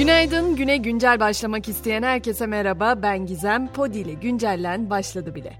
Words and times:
Günaydın, 0.00 0.56
güne 0.56 0.76
güncel 0.76 1.20
başlamak 1.20 1.68
isteyen 1.68 2.02
herkese 2.02 2.46
merhaba. 2.46 3.02
Ben 3.02 3.26
Gizem, 3.26 3.68
Podi 3.72 3.98
ile 3.98 4.12
güncellen 4.12 4.90
başladı 4.90 5.34
bile. 5.34 5.52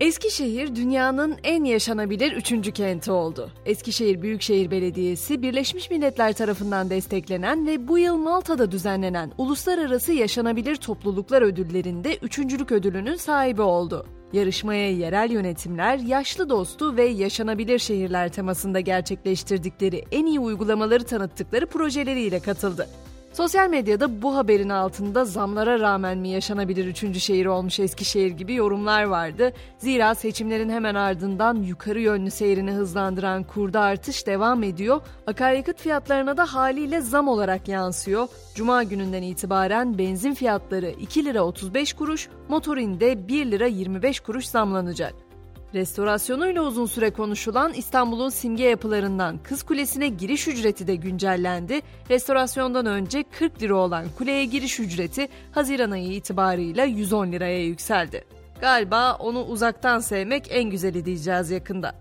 Eskişehir 0.00 0.76
dünyanın 0.76 1.36
en 1.44 1.64
yaşanabilir 1.64 2.32
üçüncü 2.32 2.72
kenti 2.72 3.12
oldu. 3.12 3.50
Eskişehir 3.66 4.22
Büyükşehir 4.22 4.70
Belediyesi 4.70 5.42
Birleşmiş 5.42 5.90
Milletler 5.90 6.32
tarafından 6.32 6.90
desteklenen 6.90 7.66
ve 7.66 7.88
bu 7.88 7.98
yıl 7.98 8.16
Malta'da 8.16 8.70
düzenlenen 8.70 9.32
Uluslararası 9.38 10.12
Yaşanabilir 10.12 10.76
Topluluklar 10.76 11.42
Ödülleri'nde 11.42 12.16
üçüncülük 12.16 12.72
ödülünün 12.72 13.16
sahibi 13.16 13.62
oldu. 13.62 14.06
Yarışmaya 14.32 14.90
yerel 14.90 15.30
yönetimler, 15.30 15.98
yaşlı 15.98 16.50
dostu 16.50 16.96
ve 16.96 17.04
yaşanabilir 17.04 17.78
şehirler 17.78 18.32
temasında 18.32 18.80
gerçekleştirdikleri 18.80 20.04
en 20.12 20.26
iyi 20.26 20.40
uygulamaları 20.40 21.04
tanıttıkları 21.04 21.66
projeleriyle 21.66 22.40
katıldı. 22.40 22.88
Sosyal 23.32 23.68
medyada 23.68 24.22
bu 24.22 24.36
haberin 24.36 24.68
altında 24.68 25.24
zamlara 25.24 25.80
rağmen 25.80 26.18
mi 26.18 26.28
yaşanabilir 26.28 26.86
üçüncü 26.86 27.20
şehir 27.20 27.46
olmuş 27.46 27.80
Eskişehir 27.80 28.30
gibi 28.30 28.54
yorumlar 28.54 29.04
vardı. 29.04 29.52
Zira 29.78 30.14
seçimlerin 30.14 30.70
hemen 30.70 30.94
ardından 30.94 31.54
yukarı 31.54 32.00
yönlü 32.00 32.30
seyrini 32.30 32.72
hızlandıran 32.72 33.42
kurda 33.42 33.80
artış 33.80 34.26
devam 34.26 34.62
ediyor. 34.62 35.00
Akaryakıt 35.26 35.80
fiyatlarına 35.80 36.36
da 36.36 36.54
haliyle 36.54 37.00
zam 37.00 37.28
olarak 37.28 37.68
yansıyor. 37.68 38.28
Cuma 38.54 38.82
gününden 38.82 39.22
itibaren 39.22 39.98
benzin 39.98 40.34
fiyatları 40.34 40.90
2 40.90 41.24
lira 41.24 41.42
35 41.42 41.92
kuruş, 41.92 42.28
motorinde 42.48 43.28
1 43.28 43.50
lira 43.50 43.66
25 43.66 44.20
kuruş 44.20 44.46
zamlanacak. 44.46 45.29
Restorasyonuyla 45.74 46.62
uzun 46.62 46.86
süre 46.86 47.10
konuşulan 47.10 47.72
İstanbul'un 47.72 48.28
simge 48.28 48.64
yapılarından 48.64 49.38
Kız 49.38 49.62
Kulesi'ne 49.62 50.08
giriş 50.08 50.48
ücreti 50.48 50.86
de 50.86 50.94
güncellendi. 50.94 51.80
Restorasyondan 52.10 52.86
önce 52.86 53.24
40 53.38 53.62
lira 53.62 53.74
olan 53.74 54.06
kuleye 54.18 54.44
giriş 54.44 54.80
ücreti 54.80 55.28
Haziran 55.52 55.90
ayı 55.90 56.12
itibarıyla 56.12 56.84
110 56.84 57.32
liraya 57.32 57.64
yükseldi. 57.64 58.24
Galiba 58.60 59.14
onu 59.14 59.44
uzaktan 59.44 59.98
sevmek 59.98 60.46
en 60.50 60.70
güzeli 60.70 61.04
diyeceğiz 61.04 61.50
yakında. 61.50 61.94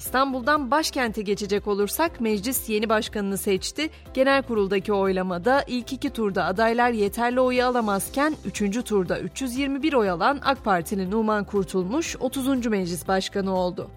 İstanbul'dan 0.00 0.70
başkente 0.70 1.22
geçecek 1.22 1.66
olursak 1.66 2.20
meclis 2.20 2.68
yeni 2.68 2.88
başkanını 2.88 3.38
seçti. 3.38 3.90
Genel 4.14 4.42
kuruldaki 4.42 4.92
oylamada 4.92 5.64
ilk 5.66 5.92
iki 5.92 6.10
turda 6.10 6.44
adaylar 6.44 6.90
yeterli 6.90 7.40
oyu 7.40 7.64
alamazken 7.64 8.34
üçüncü 8.44 8.82
turda 8.82 9.20
321 9.20 9.92
oy 9.92 10.10
alan 10.10 10.40
AK 10.44 10.64
Partili 10.64 11.10
Numan 11.10 11.44
Kurtulmuş 11.44 12.16
30. 12.20 12.66
meclis 12.66 13.08
başkanı 13.08 13.56
oldu. 13.56 13.90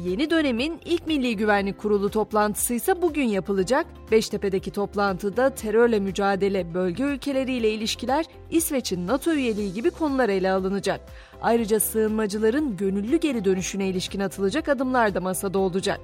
Yeni 0.00 0.30
dönemin 0.30 0.80
ilk 0.84 1.06
Milli 1.06 1.36
Güvenlik 1.36 1.78
Kurulu 1.78 2.10
toplantısı 2.10 2.74
ise 2.74 3.02
bugün 3.02 3.24
yapılacak. 3.24 3.86
Beştepe'deki 4.10 4.70
toplantıda 4.70 5.50
terörle 5.50 6.00
mücadele, 6.00 6.74
bölge 6.74 7.04
ülkeleriyle 7.04 7.70
ilişkiler, 7.70 8.24
İsveç'in 8.50 9.06
NATO 9.06 9.32
üyeliği 9.32 9.72
gibi 9.72 9.90
konular 9.90 10.28
ele 10.28 10.50
alınacak. 10.50 11.00
Ayrıca 11.42 11.80
sığınmacıların 11.80 12.76
gönüllü 12.76 13.16
geri 13.16 13.44
dönüşüne 13.44 13.88
ilişkin 13.88 14.20
atılacak 14.20 14.68
adımlar 14.68 15.14
da 15.14 15.20
masada 15.20 15.58
olacak. 15.58 16.00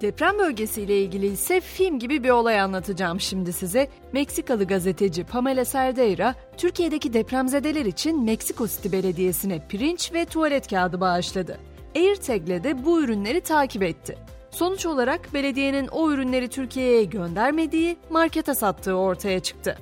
Deprem 0.00 0.38
bölgesiyle 0.38 1.02
ilgili 1.02 1.26
ise 1.26 1.60
film 1.60 1.98
gibi 1.98 2.24
bir 2.24 2.30
olay 2.30 2.60
anlatacağım 2.60 3.20
şimdi 3.20 3.52
size. 3.52 3.88
Meksikalı 4.12 4.64
gazeteci 4.64 5.24
Pamela 5.24 5.64
Cerdeira, 5.64 6.34
Türkiye'deki 6.56 7.12
depremzedeler 7.12 7.86
için 7.86 8.24
Meksiko 8.24 8.68
City 8.68 8.92
Belediyesi'ne 8.92 9.68
pirinç 9.68 10.12
ve 10.12 10.24
tuvalet 10.24 10.68
kağıdı 10.68 11.00
bağışladı. 11.00 11.71
AirTag'le 11.96 12.64
de 12.64 12.84
bu 12.84 13.02
ürünleri 13.02 13.40
takip 13.40 13.82
etti. 13.82 14.18
Sonuç 14.50 14.86
olarak 14.86 15.34
belediyenin 15.34 15.88
o 15.88 16.12
ürünleri 16.12 16.48
Türkiye'ye 16.48 17.04
göndermediği, 17.04 17.96
markete 18.10 18.54
sattığı 18.54 18.94
ortaya 18.94 19.40
çıktı. 19.40 19.78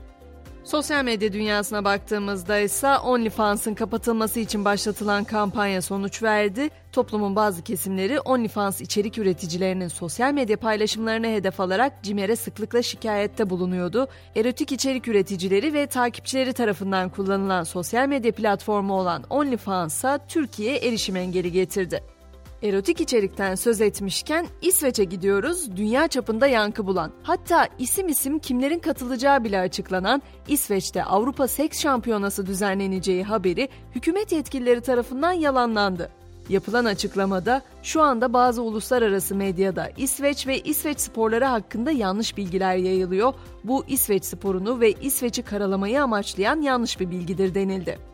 Sosyal 0.65 1.05
medya 1.05 1.33
dünyasına 1.33 1.85
baktığımızda 1.85 2.59
ise 2.59 2.99
OnlyFans'ın 2.99 3.75
kapatılması 3.75 4.41
için 4.41 4.65
başlatılan 4.65 5.25
kampanya 5.25 5.83
sonuç 5.83 6.23
verdi. 6.23 6.71
Toplumun 6.93 7.37
bazı 7.37 7.63
kesimleri 7.63 8.21
OnlyFans 8.21 8.81
içerik 8.81 9.19
üreticilerinin 9.19 9.89
sosyal 9.89 10.33
medya 10.33 10.57
paylaşımlarını 10.57 11.27
hedef 11.27 11.61
alarak 11.61 11.93
CİMER'e 12.03 12.37
sıklıkla 12.37 12.83
şikayette 12.83 13.51
bulunuyordu. 13.51 14.09
Erotik 14.37 14.73
içerik 14.73 15.09
üreticileri 15.09 15.75
ve 15.75 15.87
takipçileri 15.87 16.53
tarafından 16.53 17.09
kullanılan 17.09 17.65
sosyal 17.65 18.09
medya 18.09 18.33
platformu 18.33 18.95
olan 18.95 19.25
OnlyFans'a 19.31 20.19
Türkiye 20.29 20.77
erişim 20.77 21.17
engeli 21.17 21.53
getirdi. 21.53 22.20
Erotik 22.63 23.01
içerikten 23.01 23.55
söz 23.55 23.81
etmişken 23.81 24.47
İsveç'e 24.63 25.05
gidiyoruz. 25.05 25.77
Dünya 25.77 26.09
çapında 26.09 26.47
yankı 26.47 26.87
bulan, 26.87 27.13
hatta 27.23 27.69
isim 27.79 28.09
isim 28.09 28.39
kimlerin 28.39 28.79
katılacağı 28.79 29.45
bile 29.45 29.61
açıklanan 29.61 30.23
İsveç'te 30.49 31.05
Avrupa 31.05 31.49
Seks 31.49 31.81
Şampiyonası 31.81 32.47
düzenleneceği 32.47 33.25
haberi 33.25 33.69
hükümet 33.95 34.33
yetkilileri 34.33 34.81
tarafından 34.81 35.33
yalanlandı. 35.33 36.11
Yapılan 36.49 36.85
açıklamada 36.85 37.63
şu 37.83 38.03
anda 38.03 38.33
bazı 38.33 38.63
uluslararası 38.63 39.35
medyada 39.35 39.89
İsveç 39.97 40.47
ve 40.47 40.61
İsveç 40.61 41.01
sporları 41.01 41.45
hakkında 41.45 41.91
yanlış 41.91 42.37
bilgiler 42.37 42.77
yayılıyor. 42.77 43.35
Bu 43.65 43.85
İsveç 43.89 44.25
sporunu 44.25 44.81
ve 44.81 44.93
İsveç'i 44.93 45.43
karalamayı 45.43 46.03
amaçlayan 46.03 46.61
yanlış 46.61 47.01
bir 47.01 47.11
bilgidir 47.11 47.55
denildi. 47.55 48.10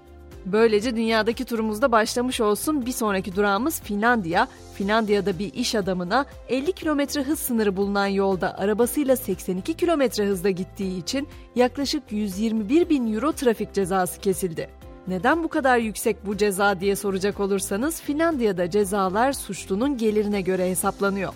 Böylece 0.47 0.97
dünyadaki 0.97 1.45
turumuzda 1.45 1.93
başlamış 1.93 2.41
olsun. 2.41 2.87
Bir 2.87 2.93
sonraki 2.93 3.37
durağımız 3.37 3.81
Finlandiya. 3.81 4.49
Finlandiya'da 4.75 5.39
bir 5.39 5.55
iş 5.55 5.75
adamına 5.75 6.27
50 6.49 6.73
kilometre 6.73 7.23
hız 7.23 7.39
sınırı 7.39 7.77
bulunan 7.77 8.07
yolda 8.07 8.59
arabasıyla 8.59 9.17
82 9.17 9.75
kilometre 9.75 10.27
hızda 10.27 10.51
gittiği 10.51 10.99
için 10.99 11.29
yaklaşık 11.55 12.03
121 12.11 12.89
bin 12.89 13.15
euro 13.15 13.33
trafik 13.33 13.75
cezası 13.75 14.21
kesildi. 14.21 14.69
Neden 15.09 15.45
bu 15.45 15.49
kadar 15.49 15.79
yüksek 15.79 16.27
bu 16.27 16.37
ceza 16.37 16.81
diye 16.81 16.97
soracak 16.97 17.41
olursanız 17.41 18.01
Finlandiya'da 18.01 18.71
cezalar 18.71 19.33
suçlunun 19.33 19.97
gelirine 19.97 20.41
göre 20.41 20.71
hesaplanıyor. 20.71 21.33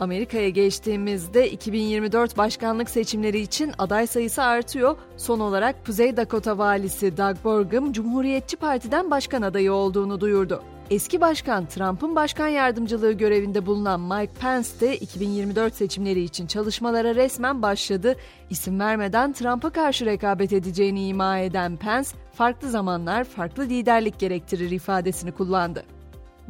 Amerika'ya 0.00 0.48
geçtiğimizde 0.48 1.50
2024 1.50 2.38
başkanlık 2.38 2.90
seçimleri 2.90 3.40
için 3.40 3.72
aday 3.78 4.06
sayısı 4.06 4.42
artıyor. 4.42 4.96
Son 5.16 5.40
olarak 5.40 5.86
Kuzey 5.86 6.16
Dakota 6.16 6.58
valisi 6.58 7.16
Doug 7.16 7.36
Burgum 7.44 7.92
Cumhuriyetçi 7.92 8.56
Parti'den 8.56 9.10
başkan 9.10 9.42
adayı 9.42 9.72
olduğunu 9.72 10.20
duyurdu. 10.20 10.62
Eski 10.90 11.20
başkan 11.20 11.66
Trump'ın 11.66 12.16
başkan 12.16 12.48
yardımcılığı 12.48 13.12
görevinde 13.12 13.66
bulunan 13.66 14.00
Mike 14.00 14.32
Pence 14.40 14.68
de 14.80 14.96
2024 14.96 15.74
seçimleri 15.74 16.20
için 16.20 16.46
çalışmalara 16.46 17.14
resmen 17.14 17.62
başladı. 17.62 18.16
İsim 18.50 18.80
vermeden 18.80 19.32
Trump'a 19.32 19.70
karşı 19.70 20.06
rekabet 20.06 20.52
edeceğini 20.52 21.08
ima 21.08 21.38
eden 21.38 21.76
Pence, 21.76 22.10
farklı 22.32 22.70
zamanlar 22.70 23.24
farklı 23.24 23.62
liderlik 23.64 24.18
gerektirir 24.18 24.70
ifadesini 24.70 25.32
kullandı. 25.32 25.84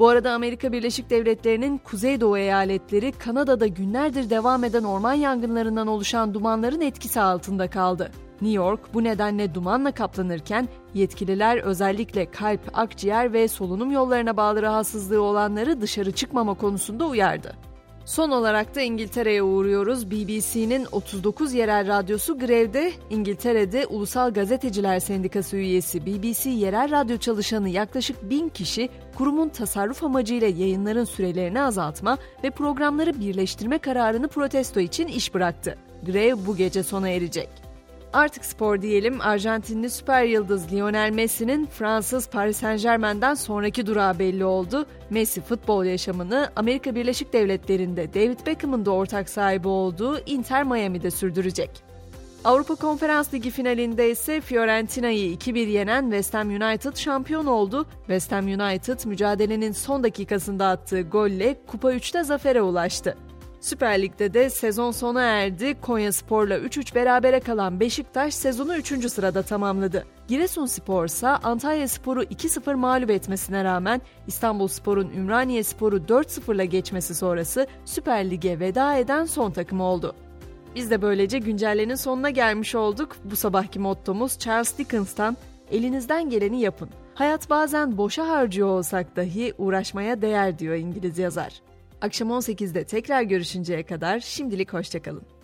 Bu 0.00 0.08
arada 0.08 0.32
Amerika 0.32 0.72
Birleşik 0.72 1.10
Devletleri'nin 1.10 1.78
kuzeydoğu 1.78 2.38
eyaletleri 2.38 3.12
Kanada'da 3.12 3.66
günlerdir 3.66 4.30
devam 4.30 4.64
eden 4.64 4.82
orman 4.82 5.12
yangınlarından 5.12 5.86
oluşan 5.86 6.34
dumanların 6.34 6.80
etkisi 6.80 7.20
altında 7.20 7.70
kaldı. 7.70 8.10
New 8.40 8.56
York 8.56 8.94
bu 8.94 9.04
nedenle 9.04 9.54
dumanla 9.54 9.92
kaplanırken 9.92 10.68
yetkililer 10.94 11.58
özellikle 11.58 12.30
kalp, 12.30 12.60
akciğer 12.72 13.32
ve 13.32 13.48
solunum 13.48 13.90
yollarına 13.90 14.36
bağlı 14.36 14.62
rahatsızlığı 14.62 15.22
olanları 15.22 15.80
dışarı 15.80 16.12
çıkmama 16.12 16.54
konusunda 16.54 17.06
uyardı. 17.06 17.69
Son 18.04 18.30
olarak 18.30 18.74
da 18.74 18.80
İngiltere'ye 18.80 19.42
uğruyoruz. 19.42 20.10
BBC'nin 20.10 20.86
39 20.92 21.52
yerel 21.52 21.86
radyosu 21.86 22.38
grevde. 22.38 22.92
İngiltere'de 23.10 23.86
Ulusal 23.86 24.32
Gazeteciler 24.32 25.00
Sendikası 25.00 25.56
üyesi 25.56 26.06
BBC 26.06 26.50
yerel 26.50 26.90
radyo 26.90 27.18
çalışanı 27.18 27.68
yaklaşık 27.68 28.30
1000 28.30 28.48
kişi 28.48 28.88
kurumun 29.14 29.48
tasarruf 29.48 30.04
amacıyla 30.04 30.48
yayınların 30.48 31.04
sürelerini 31.04 31.62
azaltma 31.62 32.18
ve 32.44 32.50
programları 32.50 33.20
birleştirme 33.20 33.78
kararını 33.78 34.28
protesto 34.28 34.80
için 34.80 35.06
iş 35.06 35.34
bıraktı. 35.34 35.78
Grev 36.06 36.36
bu 36.46 36.56
gece 36.56 36.82
sona 36.82 37.08
erecek. 37.08 37.69
Artık 38.12 38.44
spor 38.44 38.82
diyelim. 38.82 39.20
Arjantinli 39.20 39.90
süper 39.90 40.24
yıldız 40.24 40.72
Lionel 40.72 41.10
Messi'nin 41.10 41.66
Fransız 41.66 42.28
Paris 42.28 42.56
Saint 42.56 42.82
Germain'den 42.82 43.34
sonraki 43.34 43.86
durağı 43.86 44.18
belli 44.18 44.44
oldu. 44.44 44.86
Messi 45.10 45.40
futbol 45.40 45.84
yaşamını 45.84 46.50
Amerika 46.56 46.94
Birleşik 46.94 47.32
Devletleri'nde 47.32 48.14
David 48.14 48.46
Beckham'ın 48.46 48.84
da 48.84 48.90
ortak 48.90 49.28
sahibi 49.28 49.68
olduğu 49.68 50.20
Inter 50.26 50.64
Miami'de 50.64 51.10
sürdürecek. 51.10 51.70
Avrupa 52.44 52.74
Konferans 52.74 53.34
Ligi 53.34 53.50
finalinde 53.50 54.10
ise 54.10 54.40
Fiorentina'yı 54.40 55.34
2-1 55.34 55.58
yenen 55.58 56.02
West 56.02 56.34
Ham 56.34 56.48
United 56.48 56.96
şampiyon 56.96 57.46
oldu. 57.46 57.86
West 57.98 58.32
Ham 58.32 58.46
United 58.46 58.98
mücadelenin 59.04 59.72
son 59.72 60.02
dakikasında 60.02 60.68
attığı 60.68 61.02
golle 61.02 61.56
Kupa 61.66 61.92
3'te 61.92 62.24
zafere 62.24 62.62
ulaştı. 62.62 63.16
Süper 63.60 64.02
Lig'de 64.02 64.34
de 64.34 64.50
sezon 64.50 64.90
sona 64.90 65.22
erdi. 65.22 65.80
Konya 65.80 66.12
Spor'la 66.12 66.58
3-3 66.58 66.94
berabere 66.94 67.40
kalan 67.40 67.80
Beşiktaş 67.80 68.34
sezonu 68.34 68.76
3. 68.76 69.12
sırada 69.12 69.42
tamamladı. 69.42 70.06
Giresunspor 70.28 71.04
ise 71.04 71.28
Antalya 71.28 71.88
Spor'u 71.88 72.22
2-0 72.22 72.74
mağlup 72.74 73.10
etmesine 73.10 73.64
rağmen 73.64 74.00
İstanbul 74.26 74.68
Spor'un 74.68 75.10
Ümraniye 75.10 75.62
Spor'u 75.62 75.96
4-0'la 75.96 76.64
geçmesi 76.64 77.14
sonrası 77.14 77.66
Süper 77.84 78.30
Lig'e 78.30 78.60
veda 78.60 78.96
eden 78.96 79.24
son 79.24 79.50
takım 79.50 79.80
oldu. 79.80 80.14
Biz 80.74 80.90
de 80.90 81.02
böylece 81.02 81.38
güncellenin 81.38 81.94
sonuna 81.94 82.30
gelmiş 82.30 82.74
olduk. 82.74 83.16
Bu 83.24 83.36
sabahki 83.36 83.78
mottomuz 83.78 84.38
Charles 84.38 84.78
Dickens'tan 84.78 85.36
elinizden 85.70 86.30
geleni 86.30 86.60
yapın. 86.60 86.88
Hayat 87.14 87.50
bazen 87.50 87.98
boşa 87.98 88.28
harcıyor 88.28 88.68
olsak 88.68 89.16
dahi 89.16 89.54
uğraşmaya 89.58 90.22
değer 90.22 90.58
diyor 90.58 90.74
İngiliz 90.74 91.18
yazar. 91.18 91.69
Akşam 92.00 92.28
18'de 92.28 92.84
tekrar 92.84 93.22
görüşünceye 93.22 93.82
kadar 93.82 94.20
şimdilik 94.20 94.72
hoşçakalın. 94.72 95.39